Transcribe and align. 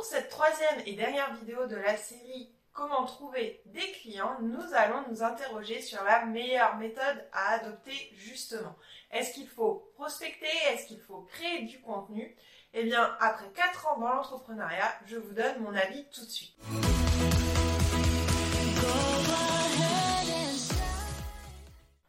Pour 0.00 0.06
cette 0.06 0.30
troisième 0.30 0.80
et 0.86 0.94
dernière 0.94 1.34
vidéo 1.34 1.66
de 1.66 1.76
la 1.76 1.94
série 1.94 2.50
Comment 2.72 3.04
trouver 3.04 3.60
des 3.66 3.92
clients, 4.00 4.38
nous 4.40 4.72
allons 4.72 5.04
nous 5.10 5.22
interroger 5.22 5.82
sur 5.82 6.02
la 6.04 6.24
meilleure 6.24 6.78
méthode 6.78 7.28
à 7.34 7.56
adopter 7.56 8.10
justement. 8.14 8.74
Est-ce 9.10 9.34
qu'il 9.34 9.46
faut 9.46 9.92
prospecter? 9.96 10.46
Est-ce 10.70 10.86
qu'il 10.86 11.00
faut 11.00 11.28
créer 11.30 11.66
du 11.66 11.82
contenu? 11.82 12.34
Eh 12.72 12.84
bien, 12.84 13.14
après 13.20 13.50
4 13.54 13.88
ans 13.88 14.00
dans 14.00 14.08
l'entrepreneuriat, 14.08 14.90
je 15.04 15.18
vous 15.18 15.34
donne 15.34 15.60
mon 15.60 15.74
avis 15.76 16.06
tout 16.08 16.24
de 16.24 16.30
suite. 16.30 16.56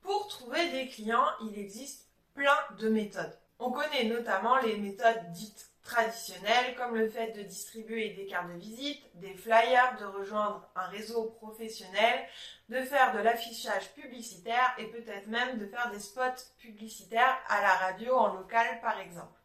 Pour 0.00 0.28
trouver 0.28 0.70
des 0.70 0.88
clients, 0.88 1.26
il 1.42 1.58
existe 1.58 2.08
plein 2.32 2.56
de 2.78 2.88
méthodes. 2.88 3.38
On 3.58 3.70
connaît 3.70 4.04
notamment 4.04 4.56
les 4.60 4.78
méthodes 4.78 5.32
dites 5.32 5.73
traditionnelles 5.84 6.74
comme 6.76 6.96
le 6.96 7.08
fait 7.08 7.32
de 7.32 7.42
distribuer 7.42 8.10
des 8.10 8.26
cartes 8.26 8.48
de 8.48 8.58
visite, 8.58 9.02
des 9.14 9.34
flyers, 9.34 9.96
de 10.00 10.06
rejoindre 10.06 10.66
un 10.74 10.86
réseau 10.86 11.24
professionnel, 11.40 12.26
de 12.70 12.80
faire 12.82 13.14
de 13.14 13.20
l'affichage 13.20 13.92
publicitaire 13.92 14.74
et 14.78 14.86
peut-être 14.86 15.28
même 15.28 15.58
de 15.58 15.66
faire 15.66 15.90
des 15.90 16.00
spots 16.00 16.42
publicitaires 16.58 17.38
à 17.48 17.60
la 17.60 17.74
radio 17.74 18.16
en 18.16 18.34
local 18.34 18.80
par 18.80 18.98
exemple. 18.98 19.38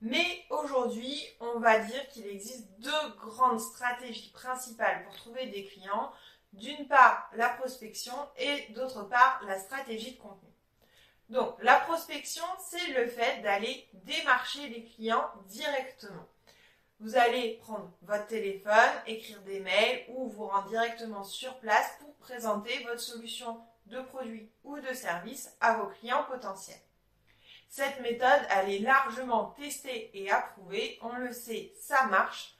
Mais 0.00 0.44
aujourd'hui, 0.50 1.26
on 1.40 1.58
va 1.58 1.80
dire 1.80 2.08
qu'il 2.08 2.26
existe 2.26 2.68
deux 2.78 3.08
grandes 3.20 3.60
stratégies 3.60 4.30
principales 4.30 5.04
pour 5.04 5.14
trouver 5.16 5.46
des 5.46 5.64
clients. 5.64 6.12
D'une 6.52 6.86
part, 6.86 7.28
la 7.34 7.48
prospection 7.50 8.14
et 8.36 8.72
d'autre 8.72 9.02
part, 9.08 9.42
la 9.46 9.58
stratégie 9.58 10.12
de 10.12 10.20
contenu. 10.20 10.48
Donc, 11.28 11.56
la 11.62 11.76
prospection, 11.80 12.44
c'est 12.58 12.88
le 12.88 13.06
fait 13.06 13.42
d'aller 13.42 13.86
démarcher 13.92 14.68
les 14.68 14.84
clients 14.84 15.30
directement. 15.46 16.26
Vous 17.00 17.16
allez 17.16 17.58
prendre 17.62 17.92
votre 18.02 18.26
téléphone, 18.26 18.72
écrire 19.06 19.40
des 19.42 19.60
mails 19.60 20.04
ou 20.08 20.28
vous 20.28 20.46
rendre 20.46 20.68
directement 20.68 21.22
sur 21.22 21.58
place 21.58 21.90
pour 22.00 22.14
présenter 22.16 22.82
votre 22.84 23.00
solution 23.00 23.60
de 23.86 24.00
produit 24.00 24.50
ou 24.64 24.80
de 24.80 24.92
service 24.92 25.54
à 25.60 25.74
vos 25.74 25.88
clients 25.88 26.24
potentiels. 26.24 26.80
Cette 27.68 28.00
méthode, 28.00 28.40
elle 28.50 28.70
est 28.70 28.78
largement 28.78 29.54
testée 29.58 30.10
et 30.14 30.30
approuvée. 30.30 30.98
On 31.02 31.12
le 31.12 31.32
sait, 31.32 31.72
ça 31.78 32.06
marche. 32.06 32.54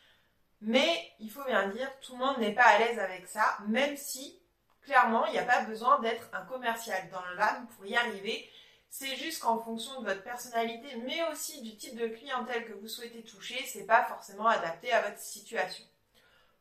Mais 0.61 1.13
il 1.19 1.31
faut 1.31 1.45
bien 1.45 1.69
dire, 1.69 1.91
tout 2.01 2.13
le 2.13 2.19
monde 2.19 2.39
n'est 2.39 2.55
pas 2.55 2.65
à 2.65 2.79
l'aise 2.79 2.99
avec 2.99 3.27
ça, 3.27 3.59
même 3.67 3.97
si 3.97 4.41
clairement, 4.89 5.27
il 5.27 5.33
n'y 5.33 5.39
a 5.39 5.45
pas 5.45 5.65
besoin 5.65 5.99
d'être 6.01 6.29
un 6.33 6.47
commercial 6.47 7.11
dans 7.11 7.25
l'âme 7.37 7.69
pour 7.77 7.85
y 7.85 7.95
arriver. 7.95 8.49
C'est 8.89 9.17
juste 9.17 9.43
qu'en 9.43 9.63
fonction 9.63 10.01
de 10.01 10.07
votre 10.07 10.23
personnalité, 10.23 10.97
mais 11.05 11.23
aussi 11.31 11.61
du 11.61 11.77
type 11.77 11.95
de 11.95 12.09
clientèle 12.09 12.65
que 12.67 12.73
vous 12.73 12.89
souhaitez 12.89 13.23
toucher, 13.23 13.63
c'est 13.67 13.85
pas 13.85 14.05
forcément 14.05 14.47
adapté 14.47 14.91
à 14.91 15.03
votre 15.03 15.19
situation. 15.21 15.85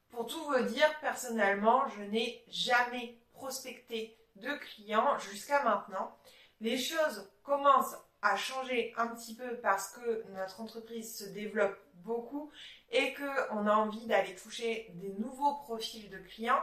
Pour 0.09 0.25
tout 0.25 0.43
vous 0.43 0.61
dire, 0.63 0.93
personnellement, 0.99 1.87
je 1.87 2.03
n'ai 2.03 2.43
jamais 2.49 3.17
prospecté 3.31 4.17
de 4.35 4.51
clients 4.55 5.17
jusqu'à 5.19 5.63
maintenant. 5.63 6.17
Les 6.59 6.77
choses 6.77 7.31
commencent 7.43 7.95
à 8.21 8.35
changer 8.35 8.93
un 8.97 9.07
petit 9.07 9.35
peu 9.35 9.57
parce 9.61 9.93
que 9.93 10.25
notre 10.33 10.59
entreprise 10.59 11.17
se 11.17 11.29
développe 11.29 11.77
beaucoup 12.03 12.51
et 12.91 13.13
qu'on 13.13 13.67
a 13.67 13.73
envie 13.73 14.05
d'aller 14.05 14.35
toucher 14.35 14.91
des 14.95 15.13
nouveaux 15.13 15.55
profils 15.63 16.09
de 16.09 16.17
clients. 16.17 16.61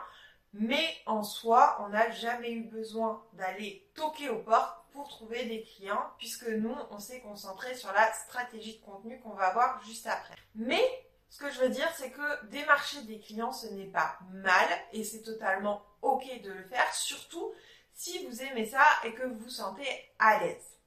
Mais 0.56 0.86
en 1.06 1.24
soi, 1.24 1.77
on 1.80 1.88
n'a 1.88 2.10
jamais 2.10 2.52
eu 2.52 2.64
besoin 2.64 3.22
d'aller 3.33 3.91
toquer 3.94 4.28
aux 4.28 4.38
portes 4.38 4.84
pour 4.92 5.08
trouver 5.08 5.44
des 5.47 5.62
clients, 5.62 6.12
puisque 6.19 6.47
nous, 6.47 6.74
on 6.91 7.00
s'est 7.00 7.20
concentré 7.20 7.74
sur 7.74 7.92
la 7.92 8.12
stratégie 8.12 8.78
de 8.78 8.84
contenu 8.84 9.20
qu'on 9.20 9.34
va 9.34 9.52
voir 9.52 9.82
juste 9.84 10.06
après. 10.06 10.36
Mais 10.55 10.82
ce 11.28 11.38
que 11.38 11.50
je 11.50 11.58
veux 11.58 11.69
dire, 11.69 11.91
c'est 11.97 12.12
que 12.12 12.47
démarcher 12.47 13.02
des 13.02 13.19
clients, 13.19 13.52
ce 13.52 13.66
n'est 13.66 13.91
pas 13.91 14.16
mal 14.32 14.69
et 14.92 15.02
c'est 15.02 15.22
totalement 15.22 15.82
ok 16.02 16.41
de 16.42 16.52
le 16.52 16.64
faire, 16.69 16.94
surtout 16.94 17.52
si 17.92 18.25
vous 18.25 18.42
aimez 18.42 18.66
ça 18.66 18.84
et 19.02 19.12
que 19.14 19.25
vous 19.25 19.38
vous 19.38 19.50
sentez 19.50 19.88
à 20.20 20.38
l'aise. 20.38 20.78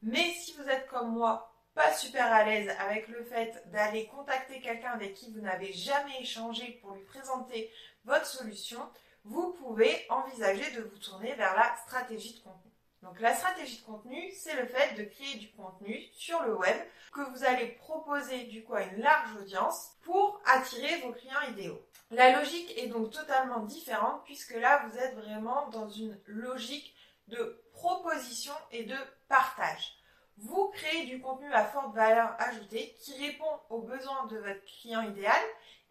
Mais 0.00 0.30
si 0.30 0.54
vous 0.54 0.66
êtes 0.68 0.86
comme 0.86 1.12
moi, 1.12 1.51
pas 1.74 1.92
super 1.94 2.32
à 2.32 2.44
l'aise 2.44 2.74
avec 2.78 3.08
le 3.08 3.24
fait 3.24 3.62
d'aller 3.70 4.06
contacter 4.06 4.60
quelqu'un 4.60 4.90
avec 4.92 5.14
qui 5.14 5.30
vous 5.32 5.40
n'avez 5.40 5.72
jamais 5.72 6.20
échangé 6.20 6.78
pour 6.82 6.94
lui 6.94 7.04
présenter 7.04 7.72
votre 8.04 8.26
solution, 8.26 8.80
vous 9.24 9.52
pouvez 9.52 10.06
envisager 10.10 10.70
de 10.72 10.82
vous 10.82 10.98
tourner 10.98 11.34
vers 11.34 11.54
la 11.56 11.76
stratégie 11.76 12.34
de 12.34 12.40
contenu. 12.40 12.72
Donc 13.02 13.18
la 13.20 13.34
stratégie 13.34 13.80
de 13.80 13.84
contenu, 13.84 14.30
c'est 14.32 14.54
le 14.54 14.66
fait 14.66 14.94
de 14.94 15.04
créer 15.04 15.36
du 15.36 15.50
contenu 15.52 16.08
sur 16.12 16.42
le 16.44 16.54
web 16.54 16.76
que 17.12 17.20
vous 17.20 17.44
allez 17.44 17.66
proposer 17.66 18.44
du 18.44 18.62
coup 18.62 18.74
à 18.74 18.82
une 18.82 19.02
large 19.02 19.36
audience 19.40 19.92
pour 20.02 20.40
attirer 20.46 21.00
vos 21.00 21.12
clients 21.12 21.50
idéaux. 21.50 21.82
La 22.10 22.38
logique 22.38 22.72
est 22.78 22.88
donc 22.88 23.10
totalement 23.10 23.60
différente 23.60 24.22
puisque 24.24 24.54
là 24.54 24.86
vous 24.86 24.98
êtes 24.98 25.14
vraiment 25.16 25.68
dans 25.70 25.88
une 25.88 26.18
logique 26.26 26.94
de 27.28 27.60
proposition 27.72 28.54
et 28.70 28.84
de 28.84 28.96
partage. 29.28 29.96
Vous 30.42 30.68
créez 30.70 31.06
du 31.06 31.20
contenu 31.20 31.52
à 31.52 31.64
forte 31.64 31.94
valeur 31.94 32.34
ajoutée 32.40 32.96
qui 33.00 33.16
répond 33.24 33.60
aux 33.70 33.82
besoins 33.82 34.26
de 34.26 34.38
votre 34.38 34.64
client 34.64 35.02
idéal 35.02 35.40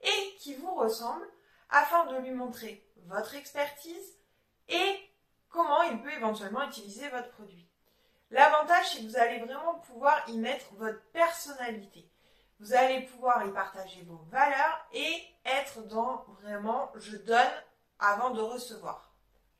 et 0.03 0.35
qui 0.39 0.55
vous 0.55 0.73
ressemble 0.75 1.25
afin 1.69 2.05
de 2.07 2.17
lui 2.17 2.31
montrer 2.31 2.85
votre 3.05 3.33
expertise 3.35 4.17
et 4.67 5.09
comment 5.49 5.81
il 5.83 6.01
peut 6.01 6.11
éventuellement 6.11 6.67
utiliser 6.67 7.07
votre 7.09 7.31
produit. 7.31 7.65
L'avantage, 8.29 8.91
c'est 8.91 8.99
que 8.99 9.07
vous 9.07 9.17
allez 9.17 9.39
vraiment 9.39 9.75
pouvoir 9.75 10.21
y 10.27 10.37
mettre 10.37 10.65
votre 10.75 11.01
personnalité. 11.11 12.09
Vous 12.59 12.73
allez 12.73 13.03
pouvoir 13.03 13.45
y 13.45 13.53
partager 13.53 14.01
vos 14.03 14.21
valeurs 14.29 14.85
et 14.91 15.23
être 15.45 15.81
dans 15.87 16.25
vraiment 16.41 16.91
je 16.95 17.15
donne 17.15 17.63
avant 17.99 18.31
de 18.31 18.41
recevoir. 18.41 19.10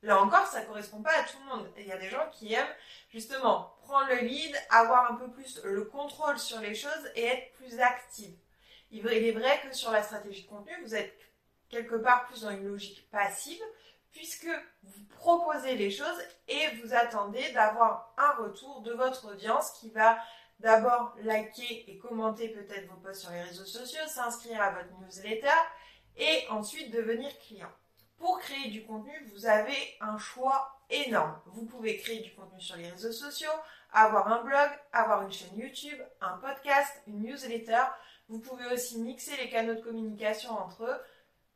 Là 0.03 0.21
encore, 0.21 0.47
ça 0.47 0.61
ne 0.61 0.65
correspond 0.65 1.01
pas 1.01 1.11
à 1.11 1.23
tout 1.23 1.37
le 1.39 1.45
monde. 1.55 1.69
Il 1.77 1.85
y 1.85 1.91
a 1.91 1.97
des 1.97 2.09
gens 2.09 2.29
qui 2.31 2.53
aiment 2.53 2.75
justement 3.09 3.75
prendre 3.83 4.07
le 4.09 4.27
lead, 4.27 4.55
avoir 4.69 5.11
un 5.11 5.15
peu 5.15 5.29
plus 5.29 5.61
le 5.63 5.85
contrôle 5.85 6.39
sur 6.39 6.59
les 6.59 6.73
choses 6.73 7.11
et 7.15 7.25
être 7.25 7.53
plus 7.53 7.79
active. 7.79 8.35
Il 8.89 9.07
est 9.07 9.31
vrai 9.31 9.61
que 9.63 9.75
sur 9.75 9.91
la 9.91 10.03
stratégie 10.03 10.43
de 10.43 10.49
contenu, 10.49 10.73
vous 10.83 10.95
êtes 10.95 11.17
quelque 11.69 11.95
part 11.95 12.25
plus 12.27 12.41
dans 12.41 12.49
une 12.49 12.67
logique 12.67 13.09
passive 13.11 13.61
puisque 14.11 14.49
vous 14.83 15.05
proposez 15.17 15.75
les 15.75 15.91
choses 15.91 16.21
et 16.47 16.67
vous 16.77 16.93
attendez 16.93 17.49
d'avoir 17.53 18.13
un 18.17 18.43
retour 18.43 18.81
de 18.81 18.91
votre 18.93 19.31
audience 19.31 19.71
qui 19.79 19.89
va 19.91 20.17
d'abord 20.59 21.15
liker 21.23 21.89
et 21.89 21.97
commenter 21.97 22.49
peut-être 22.49 22.87
vos 22.87 22.97
posts 22.97 23.21
sur 23.21 23.31
les 23.31 23.41
réseaux 23.41 23.65
sociaux, 23.65 24.05
s'inscrire 24.07 24.61
à 24.61 24.71
votre 24.71 24.91
newsletter 24.99 25.47
et 26.17 26.45
ensuite 26.49 26.91
devenir 26.91 27.31
client. 27.39 27.71
Pour 28.21 28.37
créer 28.37 28.69
du 28.69 28.85
contenu, 28.85 29.11
vous 29.33 29.47
avez 29.47 29.75
un 29.99 30.15
choix 30.19 30.79
énorme. 30.91 31.41
Vous 31.47 31.65
pouvez 31.65 31.97
créer 31.97 32.19
du 32.19 32.31
contenu 32.35 32.61
sur 32.61 32.75
les 32.75 32.87
réseaux 32.87 33.11
sociaux, 33.11 33.49
avoir 33.91 34.27
un 34.31 34.43
blog, 34.43 34.69
avoir 34.93 35.23
une 35.23 35.31
chaîne 35.31 35.57
YouTube, 35.57 35.97
un 36.21 36.37
podcast, 36.37 37.01
une 37.07 37.23
newsletter. 37.23 37.81
Vous 38.29 38.37
pouvez 38.37 38.67
aussi 38.67 38.99
mixer 38.99 39.35
les 39.37 39.49
canaux 39.49 39.73
de 39.73 39.81
communication 39.81 40.51
entre 40.51 40.83
eux 40.83 41.01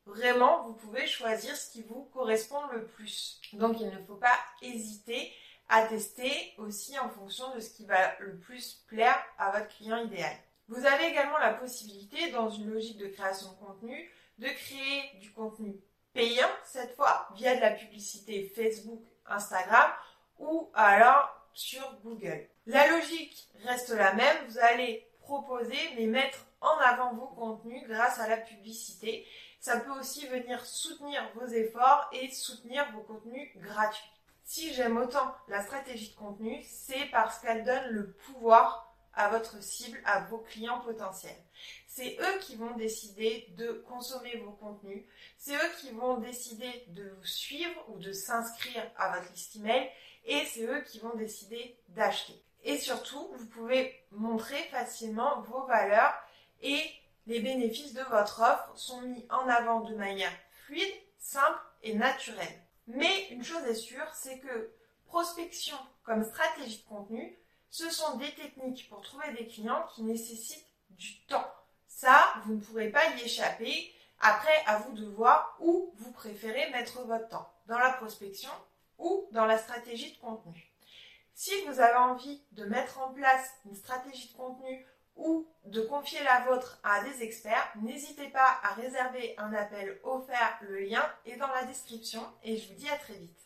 Vraiment, 0.07 0.63
vous 0.63 0.73
pouvez 0.73 1.05
choisir 1.05 1.55
ce 1.55 1.71
qui 1.71 1.83
vous 1.83 2.05
correspond 2.05 2.65
le 2.73 2.87
plus. 2.87 3.39
Donc 3.53 3.79
il 3.79 3.87
ne 3.87 4.03
faut 4.03 4.15
pas 4.15 4.37
hésiter 4.63 5.31
à 5.69 5.83
tester 5.83 6.55
aussi 6.57 6.97
en 6.97 7.09
fonction 7.09 7.53
de 7.53 7.59
ce 7.59 7.69
qui 7.69 7.85
va 7.85 8.17
le 8.19 8.39
plus 8.39 8.83
plaire 8.87 9.23
à 9.37 9.51
votre 9.51 9.67
client 9.67 10.03
idéal. 10.03 10.35
Vous 10.67 10.83
avez 10.83 11.05
également 11.09 11.37
la 11.37 11.53
possibilité, 11.53 12.31
dans 12.31 12.49
une 12.49 12.71
logique 12.71 12.97
de 12.97 13.07
création 13.07 13.51
de 13.51 13.57
contenu, 13.57 14.09
de 14.39 14.47
créer 14.47 15.19
du 15.19 15.31
contenu 15.31 15.79
payant 16.15 16.49
cette 16.63 16.95
fois 16.95 17.27
via 17.35 17.55
de 17.55 17.61
la 17.61 17.71
publicité 17.71 18.51
Facebook, 18.55 19.03
Instagram 19.27 19.91
ou 20.39 20.71
alors 20.73 21.29
sur 21.53 21.99
Google. 22.03 22.47
La 22.65 22.87
logique 22.87 23.47
reste 23.63 23.91
la 23.91 24.13
même, 24.13 24.37
vous 24.47 24.57
allez 24.57 25.07
proposer 25.19 25.77
mais 25.95 26.07
mettre 26.07 26.39
en 26.61 26.75
avant 26.79 27.13
vos 27.13 27.27
contenus 27.27 27.83
grâce 27.87 28.19
à 28.19 28.27
la 28.27 28.37
publicité 28.37 29.27
ça 29.65 29.79
peut 29.79 29.99
aussi 29.99 30.27
venir 30.27 30.63
soutenir 30.63 31.27
vos 31.33 31.47
efforts 31.47 32.07
et 32.11 32.29
soutenir 32.29 32.85
vos 32.91 33.01
contenus 33.01 33.49
gratuits. 33.57 34.11
Si 34.43 34.71
j'aime 34.75 34.95
autant 34.95 35.33
la 35.47 35.63
stratégie 35.63 36.11
de 36.11 36.15
contenu, 36.15 36.61
c'est 36.69 37.07
parce 37.11 37.39
qu'elle 37.39 37.63
donne 37.63 37.87
le 37.89 38.11
pouvoir 38.11 38.84
à 39.15 39.29
votre 39.29 39.61
cible, 39.63 39.99
à 40.05 40.21
vos 40.21 40.39
clients 40.39 40.81
potentiels. 40.81 41.41
C'est 41.87 42.17
eux 42.19 42.39
qui 42.41 42.55
vont 42.55 42.75
décider 42.75 43.47
de 43.57 43.83
consommer 43.87 44.37
vos 44.37 44.51
contenus, 44.51 45.03
c'est 45.37 45.55
eux 45.55 45.71
qui 45.79 45.91
vont 45.91 46.17
décider 46.17 46.85
de 46.89 47.09
vous 47.09 47.25
suivre 47.25 47.85
ou 47.89 47.97
de 47.97 48.11
s'inscrire 48.11 48.83
à 48.97 49.17
votre 49.17 49.31
liste 49.31 49.55
email 49.55 49.89
et 50.25 50.43
c'est 50.45 50.65
eux 50.65 50.81
qui 50.81 50.99
vont 50.99 51.15
décider 51.15 51.77
d'acheter. 51.89 52.41
Et 52.63 52.77
surtout, 52.77 53.29
vous 53.37 53.45
pouvez 53.45 54.03
montrer 54.11 54.61
facilement 54.71 55.41
vos 55.41 55.65
valeurs 55.65 56.13
et 56.61 56.81
les 57.27 57.39
bénéfices 57.39 57.93
de 57.93 58.01
votre 58.01 58.41
offre 58.41 58.71
sont 58.75 59.01
mis 59.01 59.25
en 59.29 59.47
avant 59.47 59.81
de 59.81 59.95
manière 59.95 60.33
fluide, 60.65 60.93
simple 61.17 61.59
et 61.83 61.93
naturelle. 61.93 62.61
Mais 62.87 63.27
une 63.29 63.43
chose 63.43 63.63
est 63.63 63.75
sûre, 63.75 64.07
c'est 64.13 64.39
que 64.39 64.71
prospection 65.07 65.77
comme 66.03 66.23
stratégie 66.23 66.83
de 66.83 66.87
contenu, 66.89 67.37
ce 67.75 67.89
sont 67.89 68.15
des 68.15 68.33
techniques 68.35 68.87
pour 68.87 69.01
trouver 69.01 69.33
des 69.33 69.47
clients 69.47 69.85
qui 69.93 70.03
nécessitent 70.03 70.71
du 70.91 71.19
temps. 71.25 71.45
Ça, 71.87 72.33
vous 72.45 72.53
ne 72.53 72.61
pourrez 72.61 72.89
pas 72.89 73.05
y 73.15 73.23
échapper. 73.23 73.93
Après, 74.21 74.63
à 74.65 74.77
vous 74.77 74.93
de 74.93 75.05
voir 75.05 75.57
où 75.59 75.93
vous 75.97 76.11
préférez 76.13 76.69
mettre 76.71 77.01
votre 77.01 77.27
temps, 77.27 77.51
dans 77.65 77.77
la 77.77 77.91
prospection 77.91 78.51
ou 78.97 79.27
dans 79.33 79.45
la 79.45 79.57
stratégie 79.57 80.13
de 80.13 80.17
contenu. 80.19 80.73
Si 81.33 81.51
vous 81.67 81.81
avez 81.81 81.97
envie 81.97 82.41
de 82.53 82.63
mettre 82.63 83.01
en 83.01 83.11
place 83.11 83.51
une 83.65 83.75
stratégie 83.75 84.29
de 84.29 84.37
contenu 84.37 84.85
ou 85.17 85.45
de 85.65 85.81
confier 85.81 86.23
la 86.23 86.45
vôtre 86.45 86.79
à 86.81 87.03
des 87.03 87.23
experts, 87.23 87.73
n'hésitez 87.81 88.29
pas 88.29 88.57
à 88.63 88.73
réserver 88.75 89.35
un 89.37 89.51
appel 89.51 89.99
offert. 90.05 90.57
Le 90.61 90.79
lien 90.79 91.03
est 91.25 91.35
dans 91.35 91.51
la 91.51 91.65
description 91.65 92.25
et 92.41 92.55
je 92.55 92.69
vous 92.69 92.75
dis 92.75 92.89
à 92.89 92.97
très 92.97 93.15
vite. 93.15 93.45